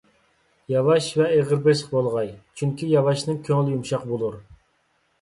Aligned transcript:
ياۋاش 0.71 1.09
ۋە 1.19 1.27
ئېغىر- 1.35 1.61
بېسىق 1.69 1.93
بولغاي، 1.97 2.33
چۈنكى 2.63 2.91
ياۋاشنىڭ 2.97 3.41
كۆڭلى 3.47 3.79
يۇمشاق 3.79 4.13
بولۇر. 4.13 4.45